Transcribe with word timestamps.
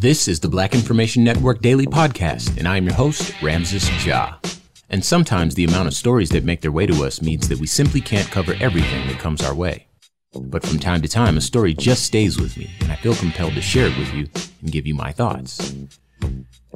This 0.00 0.28
is 0.28 0.40
the 0.40 0.48
Black 0.48 0.72
Information 0.72 1.24
Network 1.24 1.60
Daily 1.60 1.84
Podcast, 1.84 2.56
and 2.56 2.66
I 2.66 2.78
am 2.78 2.86
your 2.86 2.94
host, 2.94 3.34
Ramses 3.42 4.06
Ja. 4.06 4.36
And 4.88 5.04
sometimes 5.04 5.54
the 5.54 5.64
amount 5.64 5.88
of 5.88 5.94
stories 5.94 6.30
that 6.30 6.42
make 6.42 6.62
their 6.62 6.72
way 6.72 6.86
to 6.86 7.04
us 7.04 7.20
means 7.20 7.50
that 7.50 7.58
we 7.58 7.66
simply 7.66 8.00
can't 8.00 8.30
cover 8.30 8.54
everything 8.60 9.06
that 9.08 9.18
comes 9.18 9.42
our 9.42 9.54
way. 9.54 9.88
But 10.32 10.64
from 10.64 10.78
time 10.78 11.02
to 11.02 11.08
time, 11.08 11.36
a 11.36 11.42
story 11.42 11.74
just 11.74 12.04
stays 12.04 12.40
with 12.40 12.56
me, 12.56 12.70
and 12.80 12.90
I 12.90 12.96
feel 12.96 13.14
compelled 13.14 13.52
to 13.52 13.60
share 13.60 13.88
it 13.88 13.98
with 13.98 14.14
you 14.14 14.26
and 14.62 14.72
give 14.72 14.86
you 14.86 14.94
my 14.94 15.12
thoughts. 15.12 15.74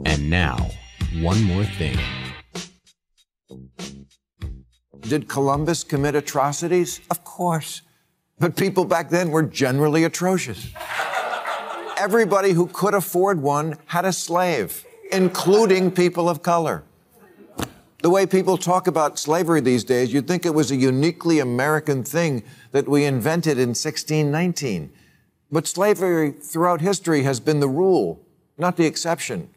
And 0.05 0.29
now, 0.29 0.59
one 1.21 1.43
more 1.45 1.65
thing. 1.65 1.97
Did 5.01 5.31
Columbus 5.31 5.83
commit 5.83 6.15
atrocities? 6.15 7.01
Of 7.11 7.25
course. 7.25 7.81
But 8.39 8.55
people 8.55 8.85
back 8.85 9.09
then 9.09 9.31
were 9.31 9.45
generally 9.45 10.05
atrocious 10.05 10.69
everybody 11.97 12.53
who 12.53 12.67
could 12.67 12.95
afford 12.95 13.41
one 13.41 13.77
had 13.87 14.05
a 14.05 14.13
slave, 14.13 14.85
including 15.13 15.91
people 15.91 16.29
of 16.29 16.43
color. 16.43 16.85
The 18.03 18.11
way 18.11 18.27
people 18.27 18.59
talk 18.59 18.87
about 18.87 19.19
slavery 19.19 19.61
these 19.61 19.85
days, 19.85 20.13
you'd 20.13 20.29
think 20.29 20.45
it 20.45 20.55
was 20.55 20.71
a 20.71 20.77
uniquely 20.77 21.39
American 21.39 22.05
thing 22.05 22.43
that 22.73 22.87
we 22.87 23.05
invented 23.05 23.59
in 23.59 23.71
1619. 23.71 24.93
But 25.51 25.67
slavery 25.67 26.33
throughout 26.33 26.81
history 26.81 27.23
has 27.23 27.41
been 27.41 27.61
the 27.61 27.69
rule, 27.69 28.21
not 28.59 28.77
the 28.77 28.85
exception. 28.85 29.49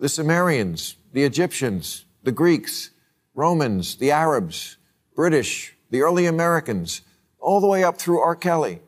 The 0.00 0.08
Sumerians, 0.08 0.96
the 1.12 1.22
Egyptians, 1.22 2.04
the 2.24 2.32
Greeks, 2.32 2.90
Romans, 3.34 3.96
the 3.96 4.10
Arabs, 4.10 4.76
British, 5.14 5.76
the 5.90 6.02
early 6.02 6.26
Americans, 6.26 7.02
all 7.38 7.60
the 7.60 7.68
way 7.68 7.84
up 7.84 7.98
through 7.98 8.18
R. 8.18 8.34
Kelly. 8.34 8.80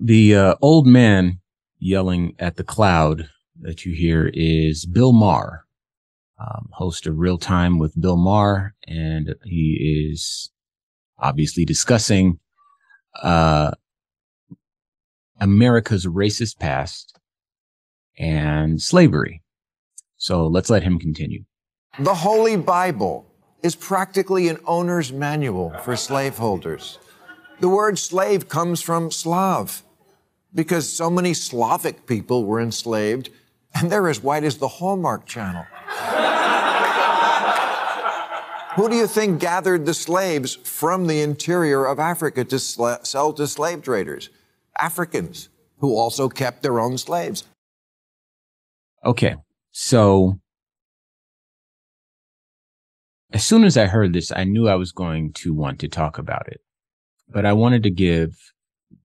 The 0.00 0.34
uh, 0.34 0.54
old 0.62 0.86
man 0.86 1.40
yelling 1.80 2.34
at 2.38 2.56
the 2.56 2.64
cloud 2.64 3.28
that 3.60 3.84
you 3.84 3.94
hear 3.94 4.30
is 4.32 4.86
Bill 4.86 5.12
Maher, 5.12 5.64
um, 6.38 6.68
host 6.72 7.06
of 7.06 7.18
Real 7.18 7.38
Time 7.38 7.78
with 7.78 8.00
Bill 8.00 8.16
Maher, 8.16 8.74
and 8.86 9.34
he 9.44 10.08
is 10.10 10.50
obviously 11.18 11.64
discussing 11.64 12.38
uh, 13.22 13.72
America's 15.40 16.06
racist 16.06 16.58
past 16.58 17.18
and 18.18 18.80
slavery. 18.80 19.42
So 20.16 20.46
let's 20.46 20.70
let 20.70 20.82
him 20.82 20.98
continue. 20.98 21.44
The 21.98 22.14
Holy 22.14 22.56
Bible 22.56 23.26
is 23.62 23.74
practically 23.74 24.48
an 24.48 24.58
owner's 24.66 25.12
manual 25.12 25.70
for 25.82 25.96
slaveholders. 25.96 26.98
The 27.60 27.68
word 27.68 27.98
slave 27.98 28.48
comes 28.48 28.80
from 28.80 29.10
Slav, 29.10 29.82
because 30.54 30.90
so 30.90 31.10
many 31.10 31.34
Slavic 31.34 32.06
people 32.06 32.44
were 32.44 32.60
enslaved, 32.60 33.30
and 33.74 33.90
they're 33.90 34.08
as 34.08 34.22
white 34.22 34.44
as 34.44 34.58
the 34.58 34.68
Hallmark 34.68 35.26
Channel. 35.26 35.64
Who 38.76 38.88
do 38.88 38.96
you 38.96 39.06
think 39.06 39.40
gathered 39.40 39.84
the 39.84 39.94
slaves 39.94 40.54
from 40.54 41.06
the 41.06 41.20
interior 41.20 41.86
of 41.86 41.98
Africa 41.98 42.44
to 42.44 42.58
sell 42.58 43.32
to 43.32 43.46
slave 43.46 43.82
traders? 43.82 44.30
Africans, 44.78 45.48
who 45.78 45.96
also 45.96 46.28
kept 46.28 46.62
their 46.62 46.80
own 46.80 46.96
slaves. 46.96 47.44
Okay, 49.04 49.36
so 49.72 50.40
as 53.32 53.44
soon 53.44 53.64
as 53.64 53.76
I 53.76 53.86
heard 53.86 54.12
this, 54.12 54.32
I 54.32 54.44
knew 54.44 54.68
I 54.68 54.74
was 54.74 54.92
going 54.92 55.32
to 55.34 55.54
want 55.54 55.78
to 55.80 55.88
talk 55.88 56.18
about 56.18 56.48
it. 56.48 56.60
But 57.28 57.46
I 57.46 57.52
wanted 57.52 57.82
to 57.84 57.90
give 57.90 58.36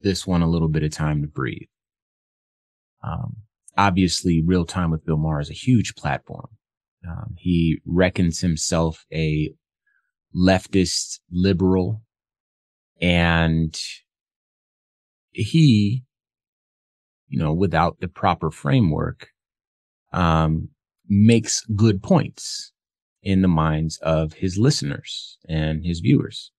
this 0.02 0.26
one 0.26 0.42
a 0.42 0.50
little 0.50 0.68
bit 0.68 0.84
of 0.84 0.92
time 0.92 1.22
to 1.22 1.28
breathe. 1.28 1.68
Um, 3.04 3.38
obviously, 3.78 4.42
Real 4.42 4.66
Time 4.66 4.92
with 4.92 5.06
Bill 5.06 5.18
Maher 5.18 5.40
is 5.40 5.50
a 5.50 5.54
huge 5.54 5.96
platform. 5.96 6.48
Um, 7.08 7.36
he 7.38 7.82
reckons 7.86 8.42
himself 8.42 9.06
a 9.14 9.54
leftist 10.36 11.20
liberal, 11.32 12.02
and 13.00 13.78
he, 15.32 16.04
you 17.28 17.38
know, 17.38 17.54
without 17.54 18.00
the 18.00 18.08
proper 18.08 18.50
framework, 18.50 19.30
um, 20.14 20.70
makes 21.08 21.64
good 21.76 22.02
points 22.02 22.72
in 23.22 23.42
the 23.42 23.48
minds 23.48 23.98
of 23.98 24.34
his 24.34 24.58
listeners 24.58 25.38
and 25.48 25.86
his 25.86 26.00
viewers. 26.00 26.52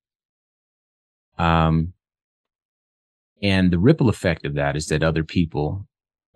Um, 1.38 1.92
and 3.42 3.70
the 3.70 3.78
ripple 3.78 4.08
effect 4.08 4.46
of 4.46 4.54
that 4.54 4.76
is 4.76 4.86
that 4.86 5.02
other 5.02 5.24
people 5.24 5.86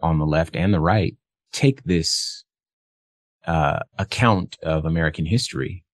on 0.03 0.19
the 0.19 0.27
left 0.27 0.57
and 0.57 0.73
the 0.73 0.81
right 0.81 1.17
take 1.53 1.83
this 1.85 2.45
uh, 3.47 3.81
account 3.99 4.57
of 4.63 4.85
American 4.85 5.27
history, 5.27 5.85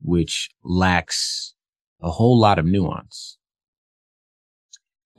which 0.00 0.50
lacks 0.62 1.54
a 2.00 2.10
whole 2.10 2.38
lot 2.38 2.58
of 2.58 2.64
nuance 2.64 3.38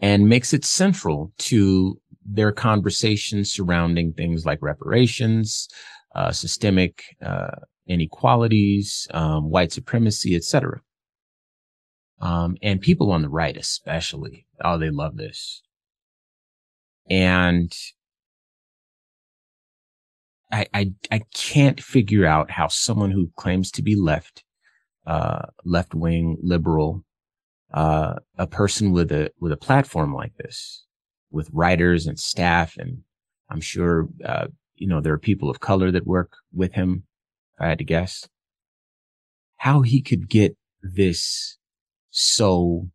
and 0.02 0.30
makes 0.30 0.54
it 0.54 0.64
central 0.64 1.34
to 1.38 2.00
their 2.26 2.52
conversations 2.52 3.52
surrounding 3.52 4.14
things 4.14 4.46
like 4.46 4.60
reparations, 4.62 5.68
uh, 6.16 6.32
systemic 6.32 7.04
uh, 7.22 7.56
inequalities, 7.88 9.08
um, 9.14 9.50
white 9.50 9.72
supremacy, 9.72 10.36
etc. 10.36 10.80
Um, 12.22 12.58
and 12.62 12.82
people 12.82 13.12
on 13.12 13.22
the 13.22 13.30
right, 13.30 13.56
especially, 13.56 14.46
oh, 14.64 14.78
they 14.78 14.90
love 14.90 15.16
this. 15.16 15.62
And 17.10 17.74
I, 20.52 20.68
I, 20.74 20.92
I 21.12 21.22
can't 21.34 21.82
figure 21.82 22.26
out 22.26 22.52
how 22.52 22.68
someone 22.68 23.12
who 23.12 23.32
claims 23.36 23.72
to 23.72 23.82
be 23.82 23.96
left, 23.96 24.44
uh, 25.08 25.44
left 25.64 25.94
wing 25.94 26.38
liberal, 26.42 27.04
uh, 27.74 28.16
a 28.38 28.48
person 28.48 28.92
with 28.92 29.12
a, 29.12 29.32
with 29.40 29.52
a 29.52 29.58
platform 29.58 30.14
like 30.14 30.36
this, 30.38 30.86
with 31.32 31.50
writers 31.54 32.08
and 32.08 32.20
staff, 32.20 32.76
and 32.78 33.04
I'm 33.50 33.62
sure, 33.62 34.08
uh, 34.26 34.48
you 34.76 34.88
know, 34.88 35.02
there 35.02 35.14
are 35.14 35.20
people 35.20 35.50
of 35.50 35.60
color 35.60 35.92
that 35.92 36.08
work 36.08 36.34
with 36.52 36.74
him. 36.74 37.04
if 37.56 37.62
I 37.62 37.70
had 37.70 37.78
to 37.78 37.84
guess, 37.84 38.28
how 39.58 39.82
he 39.82 40.02
could 40.02 40.30
get 40.30 40.58
this 40.82 41.59
so, 42.10 42.90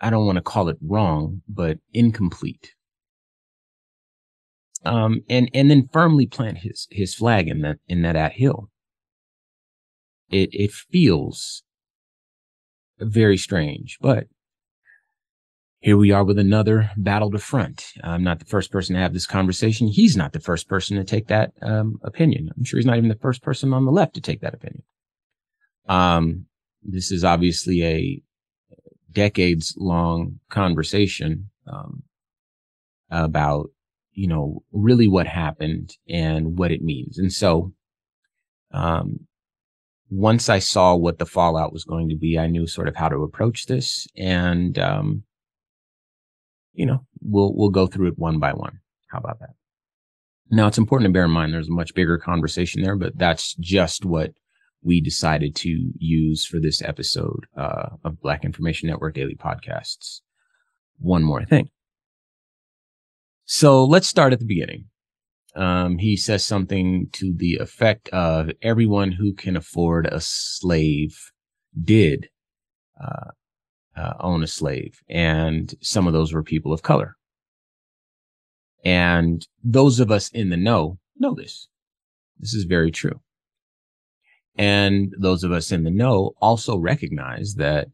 I 0.00 0.10
don't 0.10 0.26
want 0.26 0.36
to 0.36 0.42
call 0.42 0.68
it 0.68 0.78
wrong, 0.80 1.42
but 1.48 1.78
incomplete. 1.92 2.74
Um, 4.84 5.22
and, 5.28 5.48
and 5.54 5.70
then 5.70 5.88
firmly 5.92 6.26
plant 6.26 6.58
his, 6.58 6.88
his 6.90 7.14
flag 7.14 7.48
in 7.48 7.60
that, 7.62 7.78
in 7.86 8.02
that 8.02 8.16
at 8.16 8.32
hill. 8.32 8.68
It, 10.30 10.48
it 10.52 10.72
feels 10.72 11.62
very 12.98 13.36
strange, 13.36 13.98
but 14.00 14.26
here 15.82 15.96
we 15.96 16.12
are 16.12 16.22
with 16.22 16.38
another 16.38 16.90
battle 16.96 17.30
to 17.32 17.38
front. 17.38 17.86
I'm 18.04 18.22
not 18.22 18.38
the 18.38 18.44
first 18.44 18.70
person 18.70 18.94
to 18.94 19.00
have 19.00 19.12
this 19.12 19.26
conversation. 19.26 19.88
He's 19.88 20.16
not 20.16 20.32
the 20.32 20.40
first 20.40 20.68
person 20.68 20.96
to 20.96 21.04
take 21.04 21.26
that 21.26 21.52
um, 21.60 21.98
opinion. 22.02 22.50
I'm 22.56 22.62
sure 22.62 22.78
he's 22.78 22.86
not 22.86 22.96
even 22.96 23.08
the 23.08 23.16
first 23.16 23.42
person 23.42 23.72
on 23.74 23.84
the 23.84 23.90
left 23.90 24.14
to 24.14 24.20
take 24.20 24.40
that 24.42 24.54
opinion. 24.54 24.84
Um, 25.88 26.46
this 26.82 27.10
is 27.10 27.24
obviously 27.24 27.84
a 27.84 28.22
decades 29.10 29.74
long 29.76 30.40
conversation 30.48 31.50
um, 31.66 32.02
about, 33.10 33.70
you 34.12 34.26
know, 34.26 34.62
really 34.72 35.08
what 35.08 35.26
happened 35.26 35.96
and 36.08 36.58
what 36.58 36.72
it 36.72 36.82
means. 36.82 37.18
And 37.18 37.32
so, 37.32 37.72
um, 38.72 39.26
once 40.10 40.48
I 40.48 40.58
saw 40.58 40.94
what 40.94 41.18
the 41.18 41.26
fallout 41.26 41.72
was 41.72 41.84
going 41.84 42.10
to 42.10 42.16
be, 42.16 42.38
I 42.38 42.46
knew 42.46 42.66
sort 42.66 42.88
of 42.88 42.96
how 42.96 43.08
to 43.08 43.22
approach 43.22 43.66
this. 43.66 44.06
And, 44.16 44.78
um, 44.78 45.22
you 46.74 46.84
know, 46.84 47.06
we'll, 47.20 47.54
we'll 47.54 47.70
go 47.70 47.86
through 47.86 48.08
it 48.08 48.18
one 48.18 48.38
by 48.38 48.52
one. 48.52 48.80
How 49.08 49.18
about 49.18 49.40
that? 49.40 49.54
Now 50.50 50.66
it's 50.66 50.78
important 50.78 51.08
to 51.08 51.12
bear 51.12 51.24
in 51.24 51.30
mind 51.30 51.54
there's 51.54 51.68
a 51.68 51.72
much 51.72 51.94
bigger 51.94 52.18
conversation 52.18 52.82
there, 52.82 52.96
but 52.96 53.16
that's 53.16 53.54
just 53.54 54.04
what 54.04 54.32
we 54.82 55.00
decided 55.00 55.54
to 55.54 55.92
use 55.98 56.44
for 56.44 56.58
this 56.58 56.82
episode 56.82 57.46
uh, 57.56 57.90
of 58.04 58.20
Black 58.20 58.44
Information 58.44 58.88
Network 58.88 59.14
Daily 59.14 59.36
Podcasts. 59.36 60.20
One 60.98 61.22
more 61.22 61.44
thing. 61.44 61.70
So 63.44 63.84
let's 63.84 64.08
start 64.08 64.32
at 64.32 64.38
the 64.38 64.44
beginning. 64.44 64.86
Um, 65.54 65.98
he 65.98 66.16
says 66.16 66.44
something 66.44 67.08
to 67.12 67.34
the 67.36 67.56
effect 67.56 68.08
of 68.08 68.50
everyone 68.62 69.12
who 69.12 69.34
can 69.34 69.56
afford 69.56 70.06
a 70.06 70.20
slave 70.20 71.30
did 71.80 72.28
uh, 73.00 73.30
uh, 73.96 74.14
own 74.20 74.42
a 74.42 74.46
slave, 74.46 75.00
and 75.08 75.74
some 75.82 76.06
of 76.06 76.12
those 76.12 76.32
were 76.32 76.42
people 76.42 76.72
of 76.72 76.82
color. 76.82 77.16
And 78.84 79.46
those 79.62 80.00
of 80.00 80.10
us 80.10 80.30
in 80.30 80.48
the 80.48 80.56
know 80.56 80.98
know 81.18 81.34
this. 81.34 81.68
This 82.38 82.54
is 82.54 82.64
very 82.64 82.90
true. 82.90 83.20
And 84.56 85.14
those 85.18 85.44
of 85.44 85.52
us 85.52 85.72
in 85.72 85.84
the 85.84 85.90
know 85.90 86.32
also 86.40 86.76
recognize 86.76 87.54
that 87.54 87.88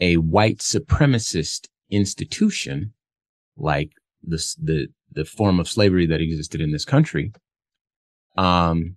a 0.00 0.16
white 0.16 0.58
supremacist 0.58 1.68
institution 1.90 2.92
like 3.56 3.92
the, 4.22 4.54
the, 4.62 4.88
the 5.10 5.24
form 5.24 5.60
of 5.60 5.68
slavery 5.68 6.06
that 6.06 6.20
existed 6.20 6.60
in 6.60 6.72
this 6.72 6.84
country, 6.84 7.32
um, 8.36 8.96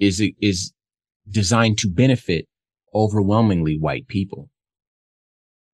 is, 0.00 0.22
is 0.40 0.72
designed 1.28 1.78
to 1.78 1.88
benefit 1.88 2.46
overwhelmingly 2.94 3.78
white 3.78 4.06
people. 4.08 4.50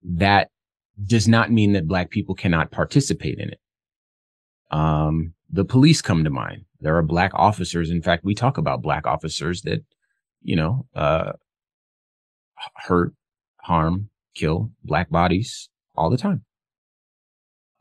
That 0.03 0.51
does 1.05 1.27
not 1.27 1.51
mean 1.51 1.73
that 1.73 1.89
black 1.89 2.11
people 2.11 2.35
cannot 2.35 2.71
participate 2.71 3.39
in 3.39 3.51
it. 3.51 3.61
Um, 4.71 5.35
the 5.51 5.65
police 5.65 6.03
come 6.03 6.25
to 6.25 6.31
mind. 6.31 6.65
There 6.81 6.97
are 6.97 7.03
black 7.03 7.33
officers. 7.35 7.91
In 7.91 8.03
fact, 8.03 8.25
we 8.25 8.35
talk 8.35 8.59
about 8.59 8.83
black 8.83 9.07
officers 9.07 9.63
that, 9.63 9.85
you 10.43 10.57
know, 10.57 10.87
uh, 10.95 11.33
hurt, 12.77 13.15
harm, 13.59 14.11
kill 14.35 14.71
black 14.85 15.11
bodies 15.11 15.69
all 15.97 16.11
the 16.11 16.17
time. 16.17 16.45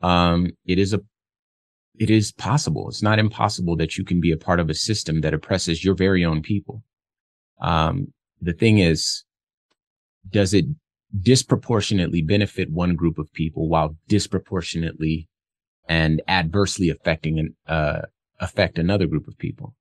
Um, 0.00 0.50
it 0.64 0.78
is 0.78 0.92
a, 0.92 1.00
it 1.98 2.10
is 2.10 2.32
possible. 2.32 2.88
It's 2.88 3.02
not 3.02 3.18
impossible 3.18 3.76
that 3.76 3.96
you 3.96 4.04
can 4.04 4.20
be 4.20 4.32
a 4.32 4.36
part 4.36 4.60
of 4.60 4.70
a 4.70 4.74
system 4.74 5.20
that 5.20 5.34
oppresses 5.34 5.84
your 5.84 5.94
very 5.94 6.24
own 6.24 6.42
people. 6.42 6.82
Um, 7.60 8.12
the 8.40 8.52
thing 8.52 8.78
is, 8.78 9.24
does 10.28 10.54
it 10.54 10.66
disproportionately 11.20 12.22
benefit 12.22 12.70
one 12.70 12.94
group 12.94 13.18
of 13.18 13.32
people 13.32 13.68
while 13.68 13.96
disproportionately 14.08 15.28
and 15.88 16.20
adversely 16.28 16.90
affecting 16.90 17.38
an, 17.38 17.56
uh, 17.66 18.02
affect 18.40 18.78
another 18.78 19.06
group 19.06 19.26
of 19.26 19.38
people. 19.38 19.74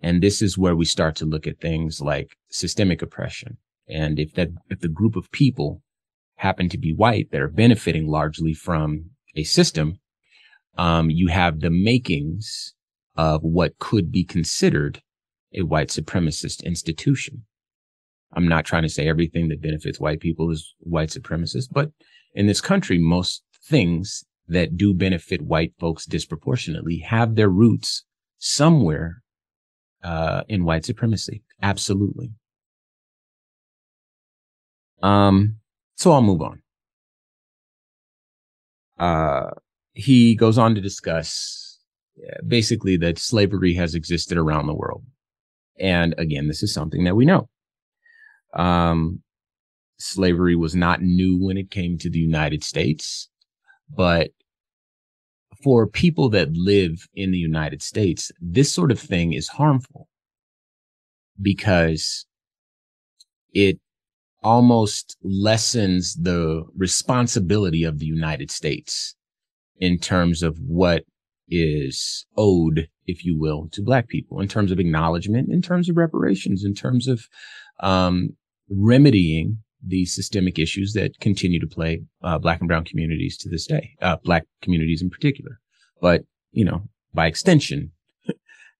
And 0.00 0.22
this 0.22 0.42
is 0.42 0.58
where 0.58 0.74
we 0.74 0.84
start 0.84 1.14
to 1.16 1.26
look 1.26 1.46
at 1.46 1.60
things 1.60 2.00
like 2.00 2.36
systemic 2.50 3.02
oppression. 3.02 3.58
And 3.88 4.18
if 4.18 4.34
that, 4.34 4.48
if 4.68 4.80
the 4.80 4.88
group 4.88 5.16
of 5.16 5.30
people 5.30 5.82
happen 6.36 6.68
to 6.68 6.78
be 6.78 6.92
white 6.92 7.30
that 7.30 7.40
are 7.40 7.48
benefiting 7.48 8.08
largely 8.08 8.52
from 8.52 9.10
a 9.36 9.44
system, 9.44 10.00
um, 10.76 11.10
you 11.10 11.28
have 11.28 11.60
the 11.60 11.70
makings 11.70 12.74
of 13.16 13.42
what 13.42 13.78
could 13.78 14.10
be 14.10 14.24
considered 14.24 15.02
a 15.54 15.62
white 15.62 15.88
supremacist 15.88 16.64
institution. 16.64 17.44
I'm 18.32 18.48
not 18.48 18.64
trying 18.64 18.82
to 18.82 18.88
say 18.88 19.06
everything 19.06 19.48
that 19.48 19.60
benefits 19.60 20.00
white 20.00 20.20
people 20.20 20.50
is 20.50 20.74
white 20.80 21.10
supremacist, 21.10 21.68
but 21.70 21.90
in 22.34 22.46
this 22.46 22.62
country, 22.62 22.98
most 22.98 23.42
things 23.62 24.24
that 24.52 24.76
do 24.76 24.94
benefit 24.94 25.42
white 25.42 25.72
folks 25.78 26.06
disproportionately 26.06 26.98
have 26.98 27.34
their 27.34 27.48
roots 27.48 28.04
somewhere 28.38 29.22
uh, 30.02 30.42
in 30.48 30.64
white 30.64 30.84
supremacy. 30.84 31.42
Absolutely. 31.62 32.32
Um, 35.02 35.56
so 35.96 36.12
I'll 36.12 36.22
move 36.22 36.42
on. 36.42 36.62
Uh, 38.98 39.50
he 39.94 40.34
goes 40.34 40.58
on 40.58 40.74
to 40.74 40.80
discuss 40.80 41.80
basically 42.46 42.96
that 42.98 43.18
slavery 43.18 43.74
has 43.74 43.94
existed 43.94 44.38
around 44.38 44.66
the 44.66 44.74
world. 44.74 45.04
And 45.78 46.14
again, 46.18 46.48
this 46.48 46.62
is 46.62 46.72
something 46.72 47.04
that 47.04 47.16
we 47.16 47.24
know. 47.24 47.48
Um, 48.54 49.22
slavery 49.98 50.56
was 50.56 50.74
not 50.74 51.02
new 51.02 51.42
when 51.42 51.56
it 51.56 51.70
came 51.70 51.98
to 51.98 52.10
the 52.10 52.18
United 52.18 52.62
States, 52.62 53.28
but 53.94 54.30
for 55.62 55.86
people 55.86 56.28
that 56.30 56.52
live 56.52 57.06
in 57.14 57.30
the 57.30 57.38
United 57.38 57.82
States, 57.82 58.30
this 58.40 58.72
sort 58.72 58.90
of 58.90 58.98
thing 58.98 59.32
is 59.32 59.48
harmful 59.48 60.08
because 61.40 62.26
it 63.52 63.78
almost 64.42 65.16
lessens 65.22 66.14
the 66.14 66.64
responsibility 66.76 67.84
of 67.84 67.98
the 67.98 68.06
United 68.06 68.50
States 68.50 69.14
in 69.78 69.98
terms 69.98 70.42
of 70.42 70.58
what 70.58 71.04
is 71.48 72.26
owed, 72.36 72.88
if 73.06 73.24
you 73.24 73.38
will, 73.38 73.68
to 73.72 73.82
black 73.82 74.08
people 74.08 74.40
in 74.40 74.48
terms 74.48 74.72
of 74.72 74.80
acknowledgement, 74.80 75.50
in 75.50 75.62
terms 75.62 75.88
of 75.88 75.96
reparations, 75.96 76.64
in 76.64 76.74
terms 76.74 77.06
of, 77.06 77.28
um, 77.80 78.30
remedying 78.68 79.58
the 79.84 80.04
systemic 80.06 80.58
issues 80.58 80.92
that 80.92 81.18
continue 81.20 81.58
to 81.60 81.66
plague 81.66 82.04
uh, 82.22 82.38
black 82.38 82.60
and 82.60 82.68
brown 82.68 82.84
communities 82.84 83.36
to 83.38 83.48
this 83.48 83.66
day, 83.66 83.96
uh, 84.00 84.16
black 84.24 84.44
communities 84.60 85.02
in 85.02 85.10
particular. 85.10 85.58
But, 86.00 86.24
you 86.52 86.64
know, 86.64 86.88
by 87.12 87.26
extension, 87.26 87.92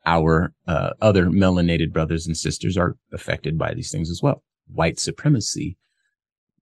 our 0.07 0.53
uh, 0.67 0.91
other 1.01 1.27
melanated 1.27 1.93
brothers 1.93 2.27
and 2.27 2.37
sisters 2.37 2.77
are 2.77 2.97
affected 3.13 3.59
by 3.59 3.75
these 3.75 3.91
things 3.91 4.11
as 4.11 4.21
well. 4.23 4.43
White 4.73 4.99
supremacy, 4.99 5.77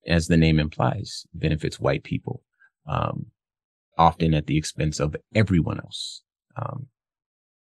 as 0.07 0.29
the 0.29 0.37
name 0.37 0.59
implies, 0.59 1.27
benefits 1.35 1.79
white 1.79 2.03
people, 2.03 2.43
um, 2.87 3.27
often 3.99 4.33
at 4.33 4.47
the 4.47 4.57
expense 4.57 4.99
of 4.99 5.17
everyone 5.35 5.79
else. 5.79 6.23
Um, 6.57 6.87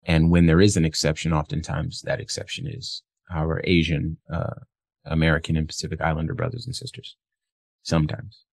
and 0.04 0.30
when 0.30 0.46
there 0.46 0.60
is 0.60 0.76
an 0.76 0.84
exception, 0.84 1.32
oftentimes 1.32 2.02
that 2.02 2.20
exception 2.20 2.66
is 2.66 3.02
our 3.32 3.60
Asian 3.64 4.16
uh, 4.32 4.60
American 5.04 5.56
and 5.56 5.66
Pacific 5.66 6.00
Islander 6.00 6.34
brothers 6.34 6.66
and 6.66 6.74
sisters. 6.74 7.16
Sometimes. 7.82 8.44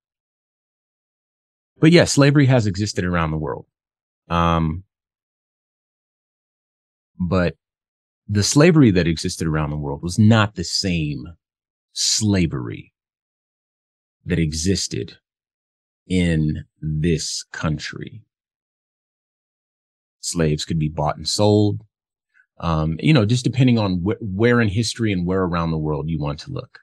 But 1.79 1.91
yes, 1.91 2.13
slavery 2.13 2.47
has 2.47 2.65
existed 2.65 3.03
around 3.05 3.31
the 3.31 3.37
world. 3.37 3.65
Um, 4.29 4.83
but 7.19 7.55
the 8.27 8.43
slavery 8.43 8.91
that 8.91 9.07
existed 9.07 9.47
around 9.47 9.69
the 9.69 9.77
world 9.77 10.01
was 10.01 10.19
not 10.19 10.55
the 10.55 10.63
same 10.63 11.25
slavery 11.93 12.93
that 14.25 14.39
existed 14.39 15.17
in 16.07 16.65
this 16.81 17.43
country. 17.51 18.23
Slaves 20.19 20.65
could 20.65 20.79
be 20.79 20.89
bought 20.89 21.17
and 21.17 21.27
sold 21.27 21.81
um, 22.59 22.97
you 22.99 23.13
know, 23.13 23.25
just 23.25 23.43
depending 23.43 23.77
on 23.77 23.97
wh- 23.97 24.21
where 24.21 24.59
in 24.61 24.67
history 24.67 25.11
and 25.11 25.25
where 25.25 25.43
around 25.43 25.71
the 25.71 25.77
world 25.77 26.09
you 26.09 26.19
want 26.19 26.39
to 26.39 26.51
look. 26.51 26.79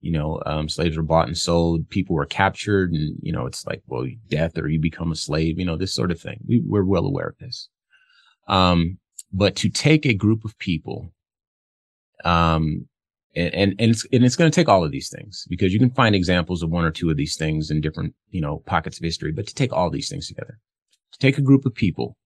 You 0.00 0.12
know, 0.12 0.42
um, 0.44 0.68
slaves 0.68 0.98
were 0.98 1.02
bought 1.02 1.28
and 1.28 1.38
sold. 1.38 1.88
People 1.88 2.14
were 2.14 2.26
captured, 2.26 2.92
and 2.92 3.16
you 3.22 3.32
know, 3.32 3.46
it's 3.46 3.66
like, 3.66 3.82
well, 3.86 4.06
death 4.28 4.58
or 4.58 4.68
you 4.68 4.78
become 4.78 5.10
a 5.10 5.16
slave. 5.16 5.58
You 5.58 5.64
know, 5.64 5.76
this 5.76 5.94
sort 5.94 6.10
of 6.10 6.20
thing. 6.20 6.40
We, 6.46 6.62
we're 6.64 6.84
well 6.84 7.06
aware 7.06 7.28
of 7.28 7.38
this. 7.38 7.68
Um, 8.46 8.98
but 9.32 9.56
to 9.56 9.70
take 9.70 10.04
a 10.04 10.12
group 10.12 10.44
of 10.44 10.58
people, 10.58 11.10
um, 12.24 12.86
and, 13.34 13.54
and, 13.54 13.74
and 13.78 13.90
it's, 13.92 14.06
and 14.12 14.24
it's 14.24 14.36
going 14.36 14.50
to 14.50 14.54
take 14.54 14.68
all 14.68 14.84
of 14.84 14.92
these 14.92 15.08
things 15.08 15.46
because 15.48 15.72
you 15.72 15.78
can 15.78 15.90
find 15.90 16.14
examples 16.14 16.62
of 16.62 16.70
one 16.70 16.84
or 16.84 16.90
two 16.90 17.10
of 17.10 17.16
these 17.16 17.36
things 17.36 17.70
in 17.70 17.80
different, 17.80 18.14
you 18.30 18.42
know, 18.42 18.62
pockets 18.66 18.98
of 18.98 19.04
history, 19.04 19.32
but 19.32 19.46
to 19.46 19.54
take 19.54 19.72
all 19.72 19.90
these 19.90 20.10
things 20.10 20.28
together, 20.28 20.58
to 21.12 21.18
take 21.18 21.38
a 21.38 21.42
group 21.42 21.64
of 21.64 21.74
people 21.74 22.16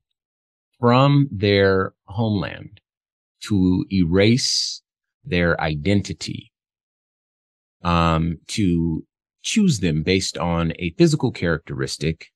from 0.81 1.29
their 1.31 1.95
homeland 2.07 2.81
to 3.45 3.85
erase 3.93 4.83
their 5.25 5.61
identity, 5.61 6.53
um, 7.83 8.39
to 8.49 9.05
choose 9.43 9.81
them 9.81 10.03
based 10.03 10.37
on 10.37 10.73
a 10.79 10.91
physical 10.99 11.31
characteristic, 11.31 12.27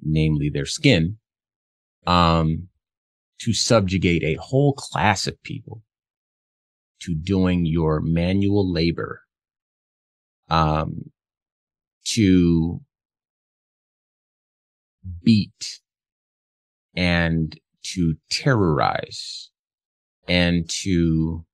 namely 0.00 0.48
their 0.48 0.66
skin, 0.66 1.18
um, 2.06 2.68
to 3.40 3.52
subjugate 3.52 4.22
a 4.22 4.40
whole 4.40 4.72
class 4.72 5.26
of 5.26 5.42
people 5.42 5.82
to 7.00 7.14
doing 7.14 7.64
your 7.66 8.00
manual 8.00 8.70
labor, 8.70 9.22
um, 10.48 11.10
to 12.04 12.80
beat 15.22 15.80
and 16.94 17.58
to 17.82 18.16
terrorize 18.30 19.49
and 20.28 20.68
to 20.82 21.44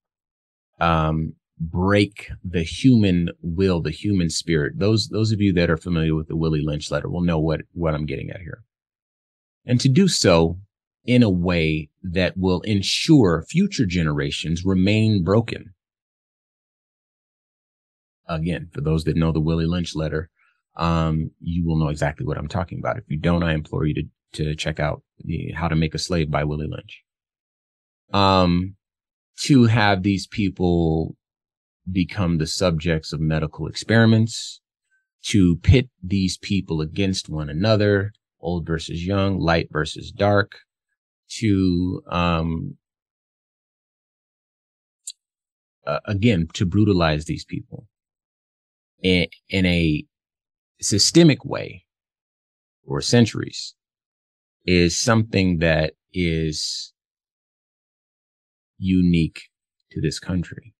um, 0.80 1.34
break 1.58 2.30
the 2.44 2.62
human 2.62 3.30
will, 3.40 3.80
the 3.80 3.90
human 3.90 4.30
spirit. 4.30 4.78
Those 4.78 5.08
those 5.08 5.32
of 5.32 5.40
you 5.40 5.52
that 5.54 5.70
are 5.70 5.76
familiar 5.76 6.14
with 6.14 6.28
the 6.28 6.36
Willie 6.36 6.62
Lynch 6.62 6.90
letter 6.90 7.08
will 7.08 7.22
know 7.22 7.38
what 7.38 7.62
what 7.72 7.94
I'm 7.94 8.06
getting 8.06 8.30
at 8.30 8.40
here. 8.40 8.62
And 9.64 9.80
to 9.80 9.88
do 9.88 10.06
so 10.08 10.58
in 11.04 11.22
a 11.22 11.30
way 11.30 11.88
that 12.02 12.36
will 12.36 12.60
ensure 12.62 13.44
future 13.48 13.86
generations 13.86 14.64
remain 14.64 15.22
broken. 15.22 15.72
Again, 18.28 18.68
for 18.72 18.80
those 18.80 19.04
that 19.04 19.16
know 19.16 19.32
the 19.32 19.40
Willie 19.40 19.66
Lynch 19.66 19.94
letter, 19.94 20.30
um, 20.76 21.30
you 21.40 21.64
will 21.64 21.76
know 21.76 21.88
exactly 21.88 22.26
what 22.26 22.36
I'm 22.36 22.48
talking 22.48 22.78
about. 22.78 22.98
If 22.98 23.04
you 23.08 23.18
don't, 23.18 23.44
I 23.44 23.54
implore 23.54 23.86
you 23.86 23.94
to 23.94 24.02
to 24.32 24.54
check 24.54 24.78
out 24.78 25.02
the 25.24 25.52
How 25.52 25.68
to 25.68 25.76
Make 25.76 25.94
a 25.94 25.98
Slave 25.98 26.30
by 26.30 26.44
Willie 26.44 26.66
Lynch. 26.66 27.05
Um, 28.12 28.76
to 29.40 29.64
have 29.64 30.02
these 30.02 30.26
people 30.26 31.16
become 31.90 32.38
the 32.38 32.46
subjects 32.46 33.12
of 33.12 33.20
medical 33.20 33.66
experiments, 33.66 34.60
to 35.24 35.56
pit 35.56 35.88
these 36.02 36.38
people 36.38 36.80
against 36.80 37.28
one 37.28 37.50
another, 37.50 38.12
old 38.40 38.66
versus 38.66 39.04
young, 39.04 39.38
light 39.38 39.68
versus 39.70 40.12
dark, 40.12 40.52
to, 41.28 42.02
um, 42.08 42.76
uh, 45.86 46.00
again, 46.06 46.48
to 46.54 46.64
brutalize 46.64 47.24
these 47.24 47.44
people 47.44 47.86
in, 49.02 49.26
in 49.48 49.66
a 49.66 50.04
systemic 50.80 51.44
way 51.44 51.84
for 52.86 53.00
centuries 53.00 53.74
is 54.64 54.98
something 54.98 55.58
that 55.58 55.94
is 56.12 56.92
unique 58.78 59.48
to 59.92 60.00
this 60.00 60.18
country. 60.18 60.74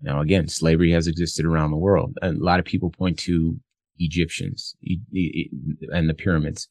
Now, 0.00 0.20
again, 0.20 0.48
slavery 0.48 0.92
has 0.92 1.06
existed 1.06 1.46
around 1.46 1.70
the 1.70 1.76
world. 1.76 2.18
A 2.22 2.32
lot 2.32 2.58
of 2.58 2.66
people 2.66 2.90
point 2.90 3.18
to 3.20 3.58
Egyptians 3.98 4.74
and 4.82 6.08
the 6.08 6.14
pyramids. 6.14 6.68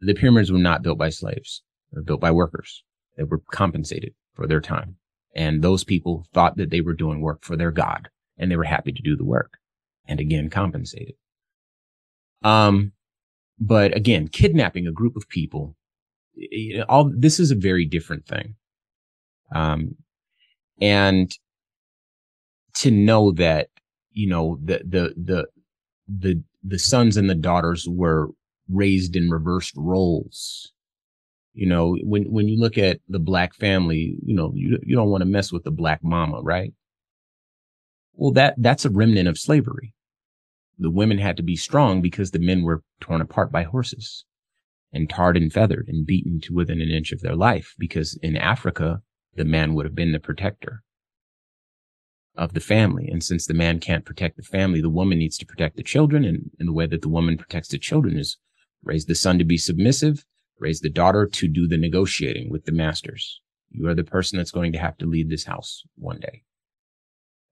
The 0.00 0.14
pyramids 0.14 0.50
were 0.50 0.58
not 0.58 0.82
built 0.82 0.98
by 0.98 1.10
slaves. 1.10 1.62
They 1.92 1.98
were 1.98 2.04
built 2.04 2.20
by 2.20 2.30
workers. 2.30 2.82
They 3.16 3.24
were 3.24 3.40
compensated 3.50 4.14
for 4.34 4.46
their 4.46 4.60
time. 4.60 4.96
And 5.34 5.62
those 5.62 5.84
people 5.84 6.26
thought 6.32 6.56
that 6.56 6.70
they 6.70 6.80
were 6.80 6.94
doing 6.94 7.20
work 7.20 7.44
for 7.44 7.56
their 7.56 7.70
God 7.70 8.08
and 8.38 8.50
they 8.50 8.56
were 8.56 8.64
happy 8.64 8.92
to 8.92 9.02
do 9.02 9.16
the 9.16 9.24
work 9.24 9.58
and 10.06 10.18
again 10.20 10.50
compensated. 10.50 11.14
Um, 12.42 12.92
but 13.58 13.96
again, 13.96 14.28
kidnapping 14.28 14.86
a 14.86 14.92
group 14.92 15.16
of 15.16 15.28
people, 15.28 15.76
all 16.88 17.12
this 17.14 17.40
is 17.40 17.50
a 17.50 17.56
very 17.56 17.86
different 17.86 18.26
thing. 18.26 18.56
Um, 19.54 19.96
and 20.80 21.32
to 22.76 22.90
know 22.90 23.32
that, 23.32 23.68
you 24.12 24.28
know, 24.28 24.58
the, 24.62 24.82
the, 24.84 25.14
the, 25.16 25.46
the, 26.08 26.42
the 26.62 26.78
sons 26.78 27.16
and 27.16 27.30
the 27.30 27.34
daughters 27.34 27.86
were 27.88 28.28
raised 28.68 29.16
in 29.16 29.30
reversed 29.30 29.74
roles. 29.76 30.72
You 31.54 31.66
know, 31.66 31.96
when, 32.02 32.24
when 32.24 32.48
you 32.48 32.58
look 32.58 32.76
at 32.76 33.00
the 33.08 33.18
black 33.18 33.54
family, 33.54 34.18
you 34.22 34.34
know, 34.34 34.52
you, 34.54 34.78
you 34.82 34.94
don't 34.94 35.10
want 35.10 35.22
to 35.22 35.26
mess 35.26 35.52
with 35.52 35.64
the 35.64 35.70
black 35.70 36.04
mama, 36.04 36.42
right? 36.42 36.74
Well, 38.12 38.32
that, 38.32 38.54
that's 38.58 38.84
a 38.84 38.90
remnant 38.90 39.28
of 39.28 39.38
slavery 39.38 39.94
the 40.78 40.90
women 40.90 41.18
had 41.18 41.36
to 41.36 41.42
be 41.42 41.56
strong 41.56 42.02
because 42.02 42.30
the 42.30 42.38
men 42.38 42.62
were 42.62 42.82
torn 43.00 43.20
apart 43.20 43.50
by 43.50 43.62
horses 43.62 44.24
and 44.92 45.08
tarred 45.08 45.36
and 45.36 45.52
feathered 45.52 45.88
and 45.88 46.06
beaten 46.06 46.40
to 46.40 46.54
within 46.54 46.80
an 46.80 46.90
inch 46.90 47.12
of 47.12 47.20
their 47.20 47.34
life 47.34 47.74
because 47.78 48.18
in 48.22 48.36
Africa, 48.36 49.02
the 49.36 49.44
man 49.44 49.74
would 49.74 49.86
have 49.86 49.94
been 49.94 50.12
the 50.12 50.20
protector 50.20 50.82
of 52.36 52.52
the 52.52 52.60
family. 52.60 53.08
And 53.08 53.22
since 53.22 53.46
the 53.46 53.54
man 53.54 53.80
can't 53.80 54.04
protect 54.04 54.36
the 54.36 54.42
family, 54.42 54.80
the 54.80 54.90
woman 54.90 55.18
needs 55.18 55.38
to 55.38 55.46
protect 55.46 55.76
the 55.76 55.82
children. 55.82 56.24
And, 56.24 56.50
and 56.58 56.68
the 56.68 56.72
way 56.72 56.86
that 56.86 57.02
the 57.02 57.08
woman 57.08 57.38
protects 57.38 57.68
the 57.68 57.78
children 57.78 58.18
is 58.18 58.36
raise 58.82 59.06
the 59.06 59.14
son 59.14 59.38
to 59.38 59.44
be 59.44 59.56
submissive, 59.58 60.24
raise 60.58 60.80
the 60.80 60.90
daughter 60.90 61.26
to 61.26 61.48
do 61.48 61.66
the 61.66 61.78
negotiating 61.78 62.50
with 62.50 62.64
the 62.64 62.72
masters. 62.72 63.40
You 63.70 63.88
are 63.88 63.94
the 63.94 64.04
person 64.04 64.38
that's 64.38 64.50
going 64.50 64.72
to 64.72 64.78
have 64.78 64.96
to 64.98 65.06
lead 65.06 65.28
this 65.28 65.44
house 65.44 65.82
one 65.96 66.20
day. 66.20 66.42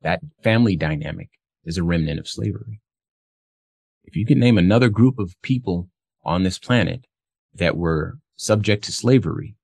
That 0.02 0.20
family 0.42 0.76
dynamic 0.76 1.30
is 1.64 1.78
a 1.78 1.82
remnant 1.82 2.20
of 2.20 2.28
slavery. 2.28 2.80
If 4.04 4.16
you 4.16 4.26
could 4.26 4.36
name 4.36 4.58
another 4.58 4.90
group 4.90 5.18
of 5.18 5.34
people 5.42 5.88
on 6.24 6.42
this 6.42 6.58
planet 6.58 7.06
that 7.54 7.76
were 7.76 8.18
subject 8.36 8.84
to 8.84 8.92
slavery, 8.92 9.56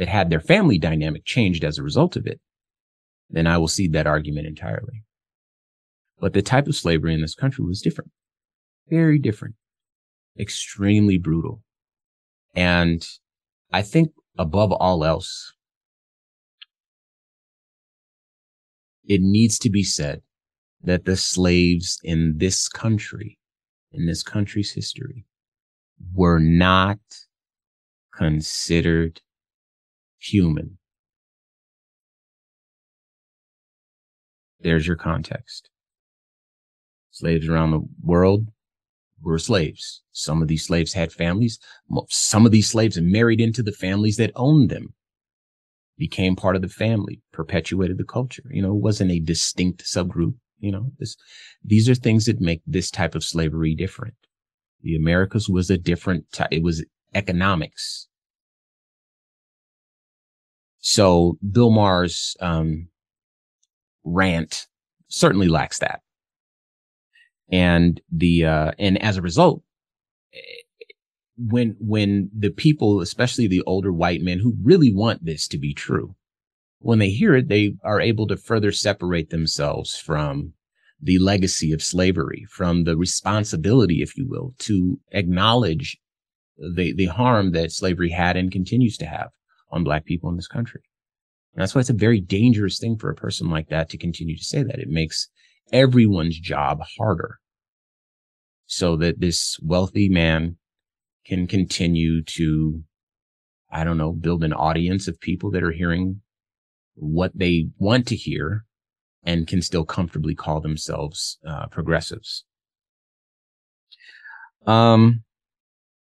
that 0.00 0.08
had 0.08 0.30
their 0.30 0.40
family 0.40 0.78
dynamic 0.78 1.26
changed 1.26 1.62
as 1.62 1.76
a 1.76 1.82
result 1.82 2.16
of 2.16 2.26
it, 2.26 2.40
then 3.28 3.46
I 3.46 3.58
will 3.58 3.68
cede 3.68 3.92
that 3.92 4.06
argument 4.06 4.46
entirely. 4.46 5.04
But 6.18 6.32
the 6.32 6.40
type 6.40 6.66
of 6.66 6.74
slavery 6.74 7.12
in 7.12 7.20
this 7.20 7.34
country 7.34 7.66
was 7.66 7.82
different, 7.82 8.10
very 8.88 9.18
different, 9.18 9.56
extremely 10.38 11.18
brutal. 11.18 11.62
And 12.54 13.06
I 13.74 13.82
think 13.82 14.12
above 14.38 14.72
all 14.72 15.04
else, 15.04 15.52
it 19.04 19.20
needs 19.20 19.58
to 19.58 19.68
be 19.68 19.82
said 19.82 20.22
that 20.82 21.04
the 21.04 21.16
slaves 21.16 22.00
in 22.02 22.38
this 22.38 22.68
country 22.68 23.36
in 23.92 24.06
this 24.06 24.22
country's 24.22 24.72
history 24.72 25.26
were 26.14 26.38
not 26.38 27.00
considered 28.14 29.20
human. 30.20 30.78
There's 34.60 34.86
your 34.86 34.96
context. 34.96 35.70
Slaves 37.10 37.48
around 37.48 37.70
the 37.70 37.80
world 38.02 38.48
were 39.22 39.38
slaves. 39.38 40.02
Some 40.12 40.42
of 40.42 40.48
these 40.48 40.64
slaves 40.64 40.92
had 40.92 41.12
families. 41.12 41.58
Some 42.08 42.46
of 42.46 42.52
these 42.52 42.70
slaves 42.70 43.00
married 43.00 43.40
into 43.40 43.62
the 43.62 43.72
families 43.72 44.16
that 44.18 44.32
owned 44.36 44.70
them, 44.70 44.94
became 45.98 46.36
part 46.36 46.56
of 46.56 46.62
the 46.62 46.68
family, 46.68 47.20
perpetuated 47.32 47.98
the 47.98 48.04
culture. 48.04 48.44
You 48.50 48.62
know, 48.62 48.74
it 48.74 48.82
wasn't 48.82 49.10
a 49.12 49.20
distinct 49.20 49.84
subgroup. 49.84 50.34
You 50.58 50.72
know, 50.72 50.92
this, 50.98 51.16
these 51.64 51.88
are 51.88 51.94
things 51.94 52.26
that 52.26 52.40
make 52.40 52.60
this 52.66 52.90
type 52.90 53.14
of 53.14 53.24
slavery 53.24 53.74
different. 53.74 54.14
The 54.82 54.94
Americas 54.94 55.48
was 55.48 55.70
a 55.70 55.78
different 55.78 56.30
type. 56.32 56.48
It 56.50 56.62
was 56.62 56.84
economics. 57.14 58.08
So 60.80 61.38
Bill 61.48 61.70
Maher's, 61.70 62.36
um, 62.40 62.88
rant 64.04 64.66
certainly 65.08 65.48
lacks 65.48 65.78
that. 65.78 66.00
And 67.52 68.00
the, 68.10 68.44
uh, 68.44 68.72
and 68.78 69.00
as 69.02 69.16
a 69.16 69.22
result, 69.22 69.62
when, 71.36 71.76
when 71.80 72.30
the 72.36 72.50
people, 72.50 73.00
especially 73.00 73.46
the 73.46 73.62
older 73.62 73.92
white 73.92 74.20
men 74.20 74.38
who 74.38 74.56
really 74.62 74.94
want 74.94 75.24
this 75.24 75.48
to 75.48 75.58
be 75.58 75.74
true, 75.74 76.14
when 76.78 76.98
they 76.98 77.10
hear 77.10 77.34
it, 77.34 77.48
they 77.48 77.74
are 77.84 78.00
able 78.00 78.26
to 78.28 78.36
further 78.36 78.72
separate 78.72 79.30
themselves 79.30 79.96
from 79.96 80.54
the 81.02 81.18
legacy 81.18 81.72
of 81.72 81.82
slavery, 81.82 82.46
from 82.50 82.84
the 82.84 82.96
responsibility, 82.96 84.02
if 84.02 84.16
you 84.16 84.26
will, 84.28 84.54
to 84.58 85.00
acknowledge 85.12 85.98
the, 86.56 86.94
the 86.94 87.06
harm 87.06 87.52
that 87.52 87.72
slavery 87.72 88.10
had 88.10 88.36
and 88.36 88.52
continues 88.52 88.96
to 88.98 89.06
have 89.06 89.30
on 89.70 89.84
black 89.84 90.04
people 90.04 90.30
in 90.30 90.36
this 90.36 90.48
country. 90.48 90.82
And 91.54 91.62
that's 91.62 91.74
why 91.74 91.80
it's 91.80 91.90
a 91.90 91.94
very 91.94 92.20
dangerous 92.20 92.78
thing 92.78 92.96
for 92.96 93.10
a 93.10 93.14
person 93.14 93.50
like 93.50 93.68
that 93.68 93.88
to 93.90 93.98
continue 93.98 94.36
to 94.36 94.44
say 94.44 94.62
that. 94.62 94.78
It 94.78 94.88
makes 94.88 95.28
everyone's 95.72 96.38
job 96.38 96.80
harder 96.98 97.38
so 98.66 98.96
that 98.96 99.20
this 99.20 99.58
wealthy 99.62 100.08
man 100.08 100.56
can 101.26 101.46
continue 101.46 102.22
to 102.22 102.84
I 103.70 103.84
don't 103.84 103.98
know, 103.98 104.12
build 104.12 104.42
an 104.42 104.52
audience 104.52 105.06
of 105.06 105.20
people 105.20 105.50
that 105.52 105.62
are 105.62 105.70
hearing 105.70 106.22
what 106.94 107.30
they 107.34 107.68
want 107.78 108.06
to 108.08 108.16
hear 108.16 108.64
and 109.22 109.46
can 109.46 109.62
still 109.62 109.84
comfortably 109.84 110.34
call 110.34 110.60
themselves 110.60 111.38
uh, 111.46 111.66
progressives. 111.66 112.44
Um, 114.66 115.22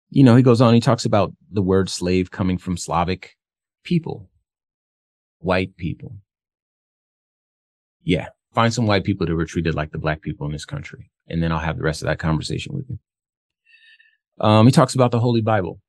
you 0.09 0.23
know, 0.23 0.35
he 0.35 0.43
goes 0.43 0.61
on, 0.61 0.73
he 0.73 0.79
talks 0.79 1.05
about 1.05 1.33
the 1.51 1.61
word 1.61 1.89
slave 1.89 2.31
coming 2.31 2.57
from 2.57 2.77
Slavic 2.77 3.35
people, 3.83 4.29
white 5.39 5.75
people. 5.77 6.17
Yeah, 8.03 8.29
find 8.53 8.73
some 8.73 8.87
white 8.87 9.03
people 9.03 9.25
that 9.25 9.35
were 9.35 9.45
treated 9.45 9.75
like 9.75 9.91
the 9.91 9.97
black 9.97 10.21
people 10.21 10.45
in 10.45 10.51
this 10.51 10.65
country. 10.65 11.09
And 11.27 11.41
then 11.41 11.51
I'll 11.51 11.59
have 11.59 11.77
the 11.77 11.83
rest 11.83 12.01
of 12.01 12.07
that 12.07 12.19
conversation 12.19 12.75
with 12.75 12.85
you. 12.89 12.99
Um, 14.39 14.65
he 14.65 14.71
talks 14.71 14.95
about 14.95 15.11
the 15.11 15.19
Holy 15.19 15.41
Bible 15.41 15.79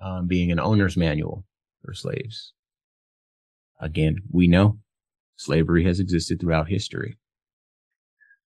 um, 0.00 0.26
being 0.26 0.52
an 0.52 0.60
owner's 0.60 0.96
manual 0.96 1.44
for 1.84 1.94
slaves. 1.94 2.52
Again, 3.80 4.18
we 4.30 4.46
know 4.46 4.78
slavery 5.36 5.84
has 5.84 6.00
existed 6.00 6.40
throughout 6.40 6.68
history. 6.68 7.18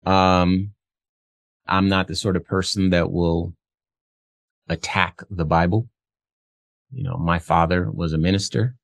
Um, 0.05 0.72
I'm 1.65 1.88
not 1.88 2.08
the 2.08 2.15
sort 2.15 2.36
of 2.36 2.46
person 2.46 2.89
that 2.89 3.12
will 3.12 3.53
attack 4.67 5.22
the 5.29 5.46
Bible. 5.46 5.89
You 6.94 7.04
know, 7.04 7.18
my 7.18 7.40
father 7.40 7.90
was 7.92 8.14
a 8.14 8.18
minister, 8.18 8.76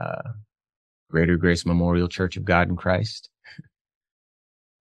uh, 0.00 0.30
Greater 1.10 1.36
Grace 1.36 1.66
Memorial 1.66 2.08
Church 2.08 2.36
of 2.36 2.44
God 2.44 2.68
in 2.68 2.76
Christ. 2.76 3.28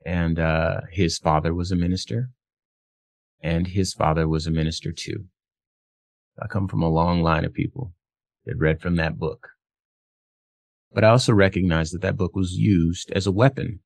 and, 0.06 0.40
uh, 0.40 0.82
his 0.92 1.18
father 1.18 1.54
was 1.54 1.72
a 1.72 1.76
minister 1.76 2.30
and 3.42 3.68
his 3.68 3.94
father 3.94 4.28
was 4.28 4.48
a 4.48 4.52
minister 4.52 4.92
too. 4.92 5.26
I 6.42 6.48
come 6.48 6.68
from 6.68 6.82
a 6.82 6.90
long 6.90 7.22
line 7.22 7.46
of 7.46 7.54
people 7.54 7.94
that 8.46 8.58
read 8.58 8.82
from 8.82 8.96
that 8.96 9.20
book. 9.20 9.50
But 10.94 11.04
I 11.04 11.10
also 11.10 11.34
recognize 11.34 11.92
that 11.92 12.02
that 12.02 12.18
book 12.18 12.36
was 12.36 12.54
used 12.54 13.12
as 13.12 13.28
a 13.28 13.32
weapon 13.32 13.82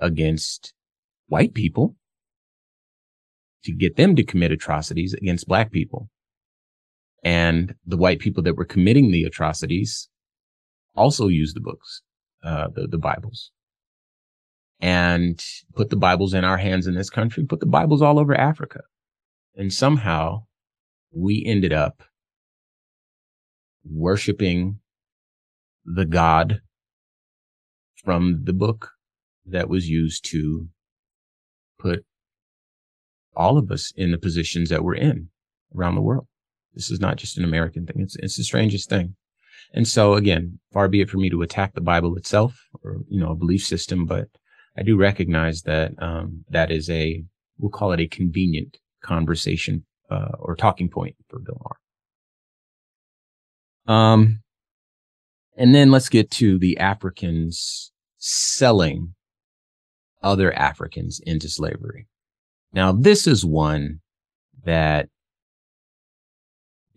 against 0.00 0.74
white 1.26 1.54
people 1.54 1.96
to 3.64 3.72
get 3.72 3.96
them 3.96 4.14
to 4.14 4.22
commit 4.22 4.52
atrocities 4.52 5.12
against 5.12 5.48
black 5.48 5.72
people. 5.72 6.08
And 7.26 7.74
the 7.84 7.96
white 7.96 8.20
people 8.20 8.44
that 8.44 8.56
were 8.56 8.64
committing 8.64 9.10
the 9.10 9.24
atrocities 9.24 10.08
also 10.94 11.26
used 11.26 11.56
the 11.56 11.60
books, 11.60 12.02
uh, 12.44 12.68
the, 12.72 12.86
the 12.86 12.98
Bibles 12.98 13.50
and 14.78 15.42
put 15.74 15.90
the 15.90 15.96
Bibles 15.96 16.34
in 16.34 16.44
our 16.44 16.56
hands 16.56 16.86
in 16.86 16.94
this 16.94 17.10
country, 17.10 17.44
put 17.44 17.58
the 17.58 17.66
Bibles 17.66 18.00
all 18.00 18.20
over 18.20 18.32
Africa. 18.32 18.82
And 19.56 19.72
somehow 19.72 20.44
we 21.10 21.42
ended 21.44 21.72
up 21.72 22.04
worshiping 23.84 24.78
the 25.84 26.04
God 26.04 26.60
from 28.04 28.44
the 28.44 28.52
book 28.52 28.92
that 29.46 29.68
was 29.68 29.88
used 29.88 30.24
to 30.26 30.68
put 31.76 32.04
all 33.34 33.58
of 33.58 33.72
us 33.72 33.92
in 33.96 34.12
the 34.12 34.18
positions 34.18 34.68
that 34.68 34.84
we're 34.84 34.94
in 34.94 35.30
around 35.74 35.96
the 35.96 36.02
world. 36.02 36.28
This 36.76 36.90
is 36.90 37.00
not 37.00 37.16
just 37.16 37.36
an 37.38 37.44
American 37.44 37.86
thing. 37.86 38.02
It's, 38.02 38.14
it's 38.16 38.36
the 38.36 38.44
strangest 38.44 38.88
thing. 38.88 39.16
And 39.72 39.88
so 39.88 40.14
again, 40.14 40.60
far 40.72 40.88
be 40.88 41.00
it 41.00 41.10
for 41.10 41.18
me 41.18 41.30
to 41.30 41.42
attack 41.42 41.74
the 41.74 41.80
Bible 41.80 42.14
itself 42.16 42.56
or, 42.84 42.98
you 43.08 43.18
know, 43.18 43.32
a 43.32 43.36
belief 43.36 43.64
system, 43.64 44.06
but 44.06 44.28
I 44.78 44.82
do 44.82 44.96
recognize 44.96 45.62
that, 45.62 45.92
um, 45.98 46.44
that 46.50 46.70
is 46.70 46.88
a, 46.88 47.24
we'll 47.58 47.70
call 47.70 47.92
it 47.92 48.00
a 48.00 48.06
convenient 48.06 48.76
conversation, 49.02 49.84
uh, 50.10 50.32
or 50.38 50.54
talking 50.54 50.88
point 50.88 51.16
for 51.28 51.40
Bill 51.40 51.58
Maher. 53.86 53.96
Um, 53.96 54.42
and 55.56 55.74
then 55.74 55.90
let's 55.90 56.08
get 56.10 56.30
to 56.32 56.58
the 56.58 56.78
Africans 56.78 57.90
selling 58.18 59.14
other 60.22 60.52
Africans 60.52 61.20
into 61.24 61.48
slavery. 61.48 62.06
Now, 62.72 62.92
this 62.92 63.26
is 63.26 63.44
one 63.44 64.00
that 64.64 65.08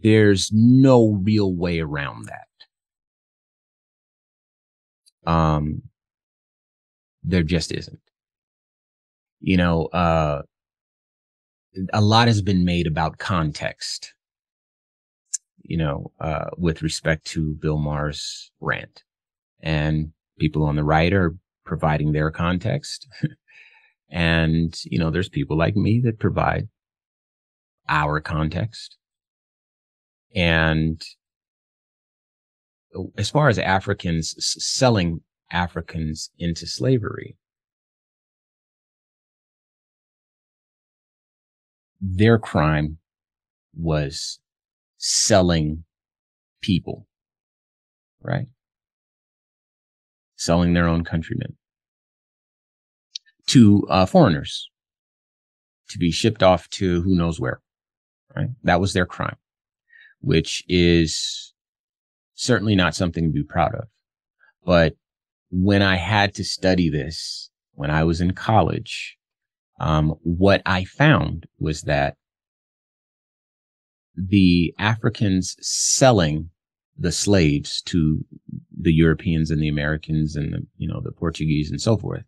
there's 0.02 0.52
no 0.54 1.20
real 1.24 1.54
way 1.54 1.80
around 1.80 2.26
that. 2.26 2.48
Um, 5.30 5.84
there 7.24 7.44
just 7.44 7.72
isn't. 7.72 8.00
You 9.42 9.58
know, 9.58 9.86
uh, 9.88 10.42
a 11.94 12.02
lot 12.02 12.28
has 12.28 12.42
been 12.42 12.66
made 12.66 12.88
about 12.88 13.18
context, 13.20 14.14
you 15.62 15.78
know, 15.78 16.12
uh, 16.20 16.50
with 16.58 16.82
respect 16.82 17.26
to 17.28 17.54
Bill 17.56 17.78
Maher's 17.78 18.52
rant 18.60 19.04
and 19.62 20.12
people 20.40 20.64
on 20.64 20.76
the 20.76 20.84
right 20.84 21.14
are 21.14 21.36
providing 21.66 22.12
their 22.12 22.32
context. 22.32 23.08
and, 24.10 24.78
you 24.86 24.98
know, 24.98 25.12
there's 25.12 25.30
people 25.30 25.58
like 25.58 25.76
me 25.76 26.02
that 26.02 26.20
provide 26.20 26.68
our 27.88 28.20
context. 28.20 28.99
And 30.36 31.02
as 33.18 33.30
far 33.30 33.50
as 33.50 33.60
Africans 33.60 34.36
selling 34.64 35.22
Africans 35.52 36.30
into 36.38 36.66
slavery, 36.68 37.38
their 42.02 42.38
crime 42.38 42.98
was 43.76 44.40
selling 44.98 45.84
people, 46.62 47.08
right? 48.22 48.48
Selling 50.36 50.74
their 50.74 50.88
own 50.88 51.04
countrymen 51.04 51.58
to 53.48 53.86
uh, 53.90 54.06
foreigners 54.06 54.70
to 55.90 55.98
be 55.98 56.12
shipped 56.12 56.44
off 56.44 56.70
to 56.70 57.02
who 57.02 57.16
knows 57.16 57.40
where, 57.40 57.62
right? 58.36 58.50
That 58.64 58.80
was 58.80 58.94
their 58.94 59.06
crime, 59.06 59.38
which 60.22 60.64
is 60.68 61.54
certainly 62.34 62.76
not 62.76 62.96
something 62.96 63.26
to 63.26 63.34
be 63.34 63.44
proud 63.44 63.76
of. 63.76 63.88
But 64.66 64.96
when 65.52 65.82
I 65.82 65.96
had 65.96 66.34
to 66.36 66.44
study 66.44 66.90
this, 66.90 67.50
when 67.74 67.90
I 67.90 68.04
was 68.04 68.22
in 68.22 68.34
college, 68.34 69.18
um, 69.80 70.16
what 70.24 70.62
I 70.66 70.84
found 70.84 71.46
was 71.60 71.84
that 71.84 72.16
the 74.16 74.74
Africans 74.78 75.56
selling 75.62 76.50
the 76.98 77.12
slaves 77.12 77.82
to 77.84 78.26
the 78.78 78.94
Europeans 78.94 79.50
and 79.50 79.62
the 79.62 79.70
Americans 79.70 80.36
and 80.36 80.54
the, 80.54 80.68
you 80.78 80.88
know, 80.88 81.00
the 81.02 81.14
Portuguese 81.14 81.72
and 81.72 81.80
so 81.80 81.96
forth 81.96 82.24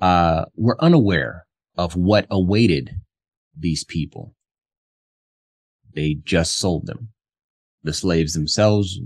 uh, 0.00 0.44
were 0.54 0.82
unaware 0.82 1.46
of 1.76 1.96
what 1.96 2.26
awaited 2.30 2.90
these 3.58 3.84
people. 3.84 4.34
They 5.94 6.14
just 6.24 6.58
sold 6.58 6.86
them. 6.86 7.08
The 7.82 7.92
slaves 7.92 8.34
themselves 8.34 9.00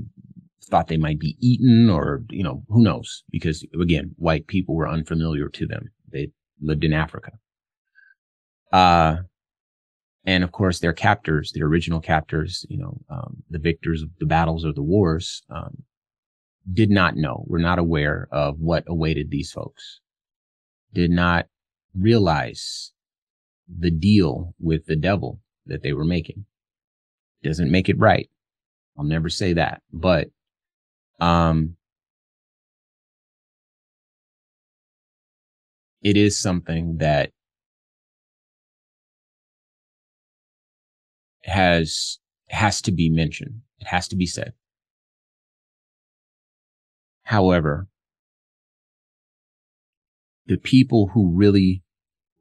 thought 0.64 0.88
they 0.88 0.96
might 0.96 1.18
be 1.18 1.37
eaten 1.40 1.88
or, 1.88 2.25
you 2.31 2.42
know, 2.42 2.62
who 2.68 2.83
knows? 2.83 3.22
Because 3.31 3.64
again, 3.81 4.14
white 4.16 4.46
people 4.46 4.75
were 4.75 4.88
unfamiliar 4.88 5.49
to 5.49 5.66
them. 5.66 5.90
They 6.11 6.31
lived 6.61 6.85
in 6.85 6.92
Africa. 6.92 7.33
Uh, 8.72 9.18
and 10.25 10.42
of 10.42 10.51
course, 10.51 10.81
their 10.81 10.92
captors, 10.92 11.53
the 11.53 11.62
original 11.62 12.01
captors, 12.01 12.66
you 12.68 12.79
know, 12.79 13.01
um, 13.09 13.42
the 13.49 13.61
victors 13.61 14.03
of 14.03 14.11
the 14.18 14.27
battles 14.27 14.64
or 14.64 14.72
the 14.72 14.83
wars, 14.83 15.42
um, 15.51 15.85
did 16.72 16.90
not 16.90 17.16
know, 17.16 17.44
were 17.46 17.61
not 17.61 17.79
aware 17.79 18.27
of 18.33 18.59
what 18.59 18.83
awaited 18.88 19.31
these 19.31 19.53
folks 19.53 20.01
did 20.96 21.11
not 21.11 21.46
realize 21.94 22.92
the 23.68 23.90
deal 23.90 24.55
with 24.59 24.87
the 24.87 24.96
devil 24.96 25.40
that 25.66 25.83
they 25.83 25.92
were 25.92 26.07
making. 26.07 26.46
Doesn't 27.46 27.70
make 27.70 27.88
it 27.88 27.98
right. 27.98 28.28
I'll 28.98 29.04
never 29.04 29.28
say 29.28 29.52
that, 29.52 29.82
but, 29.92 30.28
um, 31.20 31.76
it 36.02 36.16
is 36.16 36.37
something 36.37 36.96
that 36.98 37.30
has, 41.44 42.18
has 42.48 42.82
to 42.82 42.90
be 42.90 43.11
mentioned. 43.11 43.61
It 43.78 43.87
has 43.87 44.09
to 44.09 44.16
be 44.16 44.26
said. 44.26 44.54
However, 47.22 47.87
the 50.46 50.56
people 50.56 51.11
who 51.14 51.30
really 51.32 51.85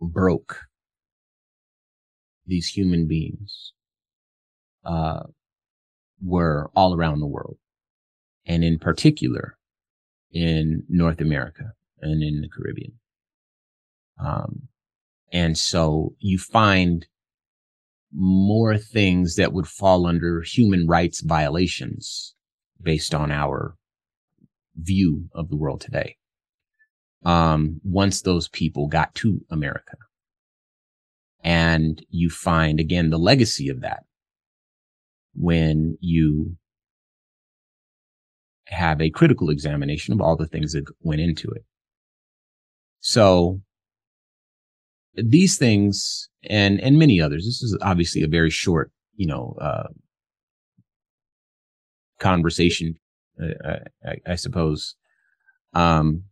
broke 0.01 0.61
these 2.47 2.69
human 2.69 3.07
beings 3.07 3.73
uh, 4.85 5.23
were 6.21 6.69
all 6.75 6.95
around 6.95 7.19
the 7.19 7.27
world, 7.27 7.57
and 8.45 8.63
in 8.63 8.79
particular 8.79 9.57
in 10.31 10.83
North 10.89 11.21
America 11.21 11.73
and 12.01 12.21
in 12.21 12.41
the 12.41 12.49
Caribbean. 12.49 12.93
Um, 14.23 14.67
and 15.31 15.57
so 15.57 16.15
you 16.19 16.37
find 16.37 17.07
more 18.13 18.77
things 18.77 19.35
that 19.35 19.53
would 19.53 19.67
fall 19.67 20.05
under 20.05 20.41
human 20.41 20.87
rights 20.87 21.21
violations 21.21 22.33
based 22.81 23.13
on 23.13 23.31
our 23.31 23.75
view 24.75 25.29
of 25.33 25.49
the 25.49 25.57
world 25.57 25.81
today. 25.81 26.17
Um, 27.23 27.81
once 27.83 28.21
those 28.21 28.47
people 28.49 28.87
got 28.87 29.15
to 29.15 29.43
America. 29.49 29.97
And 31.43 32.03
you 32.09 32.29
find 32.29 32.79
again 32.79 33.09
the 33.09 33.19
legacy 33.19 33.67
of 33.69 33.81
that 33.81 34.03
when 35.35 35.97
you 35.99 36.55
have 38.67 39.01
a 39.01 39.09
critical 39.09 39.49
examination 39.49 40.13
of 40.13 40.21
all 40.21 40.35
the 40.35 40.47
things 40.47 40.73
that 40.73 40.85
went 41.01 41.21
into 41.21 41.49
it. 41.51 41.63
So 42.99 43.61
these 45.13 45.57
things 45.57 46.29
and, 46.49 46.79
and 46.81 46.97
many 46.97 47.21
others, 47.21 47.45
this 47.45 47.61
is 47.61 47.77
obviously 47.81 48.23
a 48.23 48.27
very 48.27 48.49
short, 48.49 48.91
you 49.15 49.27
know, 49.27 49.55
uh, 49.61 49.87
conversation, 52.19 52.95
uh, 53.41 53.77
I, 54.05 54.31
I, 54.31 54.35
suppose, 54.35 54.95
um, 55.73 56.23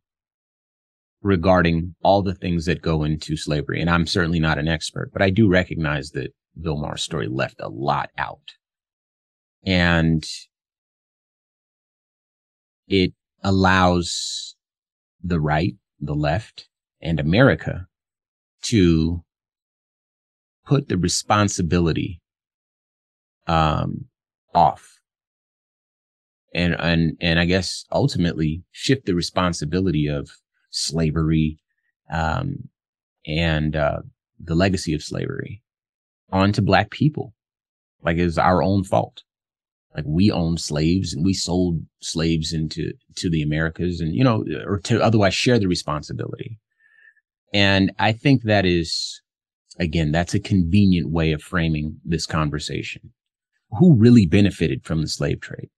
regarding 1.21 1.95
all 2.03 2.21
the 2.21 2.35
things 2.35 2.65
that 2.65 2.81
go 2.81 3.03
into 3.03 3.37
slavery. 3.37 3.79
And 3.79 3.89
I'm 3.89 4.07
certainly 4.07 4.39
not 4.39 4.57
an 4.57 4.67
expert, 4.67 5.11
but 5.13 5.21
I 5.21 5.29
do 5.29 5.47
recognize 5.47 6.11
that 6.11 6.33
Bill 6.59 6.77
Maher's 6.77 7.03
story 7.03 7.27
left 7.27 7.59
a 7.59 7.69
lot 7.69 8.09
out. 8.17 8.41
And 9.65 10.25
it 12.87 13.13
allows 13.43 14.55
the 15.23 15.39
right, 15.39 15.75
the 15.99 16.15
left, 16.15 16.67
and 17.01 17.19
America 17.19 17.87
to 18.63 19.23
put 20.65 20.87
the 20.87 20.97
responsibility 20.97 22.21
um, 23.47 24.05
off 24.53 24.99
and 26.53 26.75
and 26.79 27.17
and 27.19 27.39
I 27.39 27.45
guess 27.45 27.85
ultimately 27.91 28.63
shift 28.71 29.05
the 29.05 29.15
responsibility 29.15 30.07
of 30.07 30.29
slavery 30.69 31.59
um, 32.11 32.69
and 33.25 33.75
uh, 33.75 34.01
the 34.39 34.55
legacy 34.55 34.93
of 34.93 35.03
slavery 35.03 35.61
onto 36.31 36.61
black 36.61 36.89
people, 36.89 37.33
like 38.03 38.17
it's 38.17 38.37
our 38.37 38.61
own 38.61 38.83
fault. 38.83 39.23
Like 39.95 40.05
we 40.07 40.31
owned 40.31 40.59
slaves 40.59 41.13
and 41.13 41.23
we 41.23 41.33
sold 41.33 41.81
slaves 42.01 42.51
into 42.53 42.93
to 43.15 43.29
the 43.29 43.43
Americas, 43.43 44.01
and 44.01 44.15
you 44.15 44.23
know, 44.23 44.43
or 44.65 44.79
to 44.79 45.01
otherwise 45.01 45.35
share 45.35 45.59
the 45.59 45.67
responsibility. 45.67 46.59
And 47.53 47.91
I 47.99 48.13
think 48.13 48.43
that 48.43 48.65
is, 48.65 49.21
again, 49.79 50.11
that's 50.11 50.33
a 50.33 50.39
convenient 50.39 51.11
way 51.11 51.31
of 51.31 51.43
framing 51.43 51.97
this 52.03 52.25
conversation. 52.25 53.11
Who 53.77 53.95
really 53.95 54.25
benefited 54.25 54.83
from 54.83 55.01
the 55.01 55.07
slave 55.07 55.39
trade? 55.39 55.69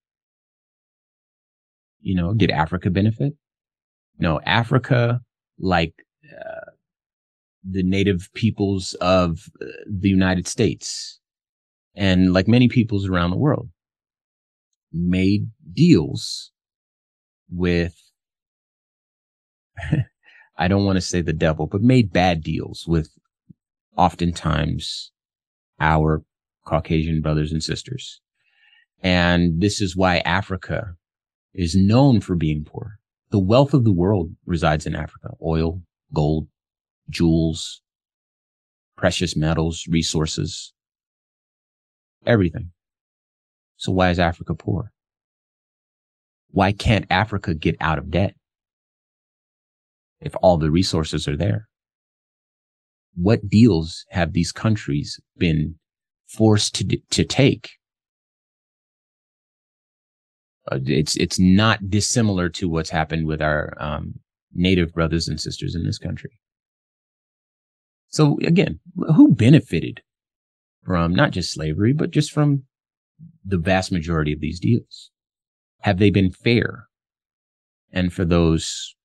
You 2.02 2.16
know, 2.16 2.34
did 2.34 2.52
Africa 2.52 2.90
benefit? 2.90 3.34
No, 4.18 4.40
Africa, 4.46 5.20
like 5.60 5.94
uh, 6.32 6.72
the 7.70 7.84
native 7.84 8.30
peoples 8.34 8.94
of 9.02 9.50
uh, 9.62 9.66
the 9.90 10.10
United 10.10 10.48
States 10.48 11.20
and 11.96 12.32
like 12.32 12.48
many 12.48 12.68
peoples 12.68 13.08
around 13.10 13.32
the 13.32 13.38
world, 13.38 13.70
made 14.96 15.50
deals 15.74 16.52
with 17.50 17.96
I 20.58 20.68
don't 20.68 20.86
want 20.86 20.96
to 20.98 21.02
say 21.02 21.22
the 21.22 21.34
devil, 21.34 21.68
but 21.68 21.82
made 21.82 22.14
bad 22.14 22.42
deals 22.42 22.86
with 22.88 23.10
oftentimes 23.98 25.12
our 25.80 26.24
Caucasian 26.66 27.22
brothers 27.22 27.52
and 27.52 27.62
sisters. 27.62 28.22
And 29.04 29.62
this 29.62 29.82
is 29.82 29.96
why 29.96 30.20
Africa 30.20 30.96
is 31.54 31.76
known 31.76 32.22
for 32.22 32.36
being 32.36 32.64
poor. 32.64 33.00
The 33.32 33.40
wealth 33.40 33.74
of 33.74 33.84
the 33.84 33.94
world 33.94 34.32
resides 34.46 34.86
in 34.86 34.96
Africa. 34.96 35.32
Oil, 35.44 35.82
gold, 36.14 36.48
jewels, 37.10 37.82
precious 38.96 39.36
metals, 39.36 39.86
resources, 39.90 40.74
everything. 42.26 42.72
So 43.86 43.92
why 43.92 44.10
is 44.10 44.18
Africa 44.18 44.56
poor? 44.56 44.92
Why 46.50 46.72
can't 46.72 47.06
Africa 47.12 47.54
get 47.54 47.78
out 47.80 48.00
of 48.00 48.10
debt? 48.10 48.36
if 50.26 50.36
all 50.42 50.58
the 50.58 50.72
resources 50.72 51.28
are 51.28 51.38
there? 51.38 51.68
What 53.14 53.48
deals 53.48 54.06
have 54.10 54.34
these 54.34 54.52
countries 54.52 55.20
been 55.38 55.76
forced 56.28 56.76
to, 56.76 56.98
to 57.12 57.24
take? 57.24 57.70
Uh, 60.70 60.80
it's, 60.84 61.16
it's 61.18 61.40
not 61.40 61.90
dissimilar 61.90 62.50
to 62.50 62.68
what's 62.68 62.90
happened 62.90 63.28
with 63.28 63.42
our, 63.42 63.74
um, 63.78 64.16
native 64.54 64.94
brothers 64.94 65.28
and 65.28 65.40
sisters 65.40 65.76
in 65.76 65.86
this 65.86 66.00
country. 66.00 66.40
So 68.08 68.40
again, 68.42 68.80
who 68.96 69.36
benefited 69.36 70.02
from 70.84 71.14
not 71.14 71.32
just 71.32 71.54
slavery, 71.54 71.94
but 71.94 72.10
just 72.10 72.32
from 72.32 72.64
the 73.46 73.58
vast 73.58 73.92
majority 73.92 74.34
of 74.34 74.42
these 74.42 74.60
deals? 74.60 75.12
Have 75.82 76.00
they 76.00 76.10
been 76.10 76.32
fair? 76.32 76.88
And 77.92 78.12
for 78.12 78.26
those 78.26 78.96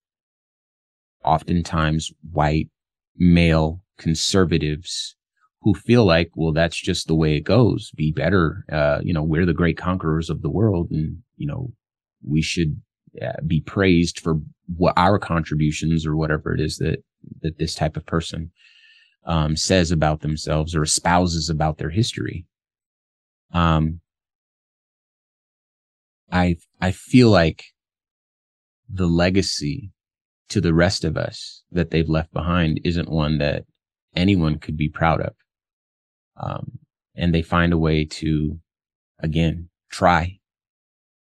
oftentimes 1.24 2.10
white 2.32 2.68
male 3.16 3.82
conservatives 3.98 5.16
who 5.62 5.74
feel 5.74 6.06
like, 6.06 6.30
well, 6.34 6.52
that's 6.52 6.80
just 6.80 7.06
the 7.06 7.14
way 7.14 7.36
it 7.36 7.44
goes. 7.44 7.90
Be 7.94 8.12
better. 8.12 8.64
Uh, 8.72 9.00
you 9.02 9.12
know, 9.12 9.22
we're 9.22 9.44
the 9.44 9.52
great 9.52 9.76
conquerors 9.76 10.30
of 10.30 10.40
the 10.40 10.50
world 10.50 10.88
and, 10.90 11.18
you 11.36 11.46
know, 11.46 11.72
we 12.26 12.40
should 12.40 12.80
uh, 13.20 13.40
be 13.46 13.60
praised 13.60 14.20
for 14.20 14.40
what 14.76 14.94
our 14.96 15.18
contributions 15.18 16.06
or 16.06 16.16
whatever 16.16 16.54
it 16.54 16.60
is 16.60 16.78
that, 16.78 17.02
that 17.42 17.58
this 17.58 17.74
type 17.74 17.96
of 17.96 18.06
person, 18.06 18.50
um, 19.26 19.54
says 19.54 19.90
about 19.90 20.20
themselves 20.20 20.74
or 20.74 20.82
espouses 20.82 21.50
about 21.50 21.76
their 21.76 21.90
history. 21.90 22.46
Um, 23.52 24.00
I, 26.32 26.56
I 26.80 26.92
feel 26.92 27.30
like 27.30 27.64
the 28.88 29.06
legacy 29.06 29.92
to 30.48 30.60
the 30.60 30.74
rest 30.74 31.04
of 31.04 31.16
us 31.16 31.62
that 31.70 31.90
they've 31.90 32.08
left 32.08 32.32
behind 32.32 32.80
isn't 32.84 33.08
one 33.08 33.38
that 33.38 33.64
anyone 34.14 34.58
could 34.58 34.76
be 34.76 34.88
proud 34.88 35.20
of. 35.20 35.34
Um, 36.36 36.78
and 37.14 37.34
they 37.34 37.42
find 37.42 37.72
a 37.72 37.78
way 37.78 38.04
to, 38.04 38.58
again, 39.18 39.68
try 39.90 40.38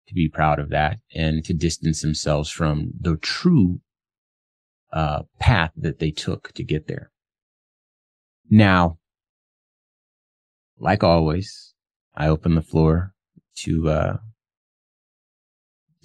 to 0.08 0.14
be 0.14 0.30
proud 0.30 0.60
of 0.60 0.70
that 0.70 1.00
and 1.14 1.44
to 1.46 1.54
distance 1.54 2.02
themselves 2.02 2.50
from 2.50 2.92
the 3.00 3.18
true 3.18 3.82
uh, 4.94 5.24
path 5.40 5.72
that 5.76 6.00
they 6.00 6.12
took 6.12 6.52
to 6.54 6.64
get 6.64 6.88
there. 6.88 7.12
Now, 8.50 9.00
like 10.80 11.04
always, 11.04 11.74
I 12.16 12.28
open 12.28 12.56
the 12.56 12.62
floor 12.62 13.14
to 13.58 13.90
uh, 13.90 14.18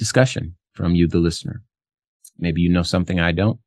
discussion 0.02 0.56
from 0.72 0.96
you, 0.96 1.06
the 1.06 1.18
listener. 1.18 1.62
Maybe 2.36 2.60
you 2.60 2.68
know 2.68 2.82
something 2.82 3.20
I 3.20 3.30
don't. 3.30 3.60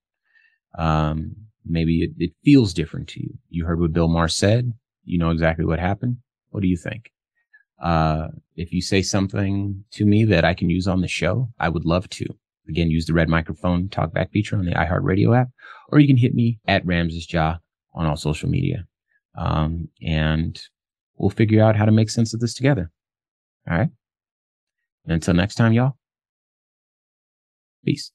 Um, 0.77 1.35
maybe 1.65 2.03
it, 2.03 2.11
it, 2.17 2.31
feels 2.43 2.73
different 2.73 3.07
to 3.09 3.21
you. 3.21 3.29
You 3.49 3.63
heard 3.63 3.79
what 3.79 3.93
Bill 3.93 4.09
Maher 4.09 4.27
said. 4.27 4.73
You 5.05 5.17
know 5.17 5.29
exactly 5.29 5.63
what 5.63 5.79
happened. 5.79 6.17
What 6.49 6.61
do 6.61 6.67
you 6.67 6.75
think? 6.75 7.11
Uh, 7.81 8.27
if 8.57 8.73
you 8.73 8.81
say 8.81 9.01
something 9.01 9.85
to 9.91 10.05
me 10.05 10.25
that 10.25 10.43
I 10.43 10.53
can 10.53 10.69
use 10.69 10.89
on 10.89 10.99
the 10.99 11.07
show, 11.07 11.53
I 11.57 11.69
would 11.69 11.85
love 11.85 12.09
to. 12.09 12.25
Again, 12.67 12.91
use 12.91 13.05
the 13.05 13.13
red 13.13 13.29
microphone 13.29 13.87
talkback 13.87 14.31
feature 14.31 14.57
on 14.57 14.65
the 14.65 14.73
iHeartRadio 14.73 15.39
app, 15.39 15.49
or 15.89 15.99
you 15.99 16.07
can 16.07 16.17
hit 16.17 16.33
me 16.33 16.59
at 16.67 16.85
Ramses 16.85 17.31
Ja 17.31 17.57
on 17.93 18.05
all 18.05 18.17
social 18.17 18.49
media. 18.49 18.85
Um, 19.37 19.87
and 20.01 20.59
we'll 21.15 21.29
figure 21.29 21.63
out 21.63 21.77
how 21.77 21.85
to 21.85 21.91
make 21.91 22.09
sense 22.09 22.33
of 22.33 22.41
this 22.41 22.53
together. 22.53 22.91
All 23.69 23.77
right. 23.77 23.89
And 25.05 25.13
until 25.13 25.35
next 25.35 25.55
time, 25.55 25.71
y'all. 25.71 25.95
Peace. 27.85 28.11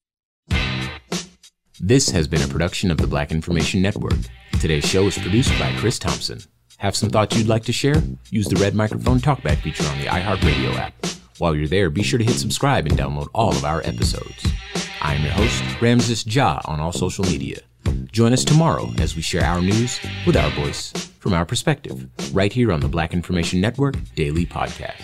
This 1.80 2.10
has 2.10 2.28
been 2.28 2.42
a 2.42 2.48
production 2.48 2.90
of 2.90 2.98
the 2.98 3.06
Black 3.06 3.30
Information 3.30 3.80
Network. 3.80 4.18
Today's 4.60 4.84
show 4.84 5.06
is 5.06 5.16
produced 5.16 5.56
by 5.58 5.72
Chris 5.78 5.98
Thompson. 5.98 6.40
Have 6.78 6.96
some 6.96 7.08
thoughts 7.08 7.36
you'd 7.36 7.48
like 7.48 7.64
to 7.64 7.72
share? 7.72 8.02
Use 8.30 8.48
the 8.48 8.60
red 8.60 8.74
microphone 8.74 9.18
talkback 9.18 9.62
feature 9.62 9.86
on 9.86 9.98
the 9.98 10.06
iHeartRadio 10.06 10.74
app. 10.76 10.92
While 11.38 11.54
you're 11.54 11.68
there, 11.68 11.88
be 11.88 12.02
sure 12.02 12.18
to 12.18 12.24
hit 12.24 12.34
subscribe 12.34 12.86
and 12.86 12.98
download 12.98 13.28
all 13.32 13.50
of 13.50 13.64
our 13.64 13.80
episodes. 13.82 14.46
I 15.00 15.14
am 15.14 15.22
your 15.22 15.32
host, 15.32 15.62
Ramses 15.80 16.26
Ja, 16.26 16.60
on 16.66 16.80
all 16.80 16.92
social 16.92 17.24
media. 17.24 17.60
Join 18.12 18.32
us 18.32 18.44
tomorrow 18.44 18.90
as 18.98 19.16
we 19.16 19.22
share 19.22 19.44
our 19.44 19.62
news 19.62 20.00
with 20.26 20.36
our 20.36 20.50
voice 20.50 20.92
from 21.20 21.32
our 21.32 21.46
perspective, 21.46 22.08
right 22.34 22.52
here 22.52 22.72
on 22.72 22.80
the 22.80 22.88
Black 22.88 23.14
Information 23.14 23.60
Network 23.60 23.94
Daily 24.14 24.44
Podcast. 24.44 25.00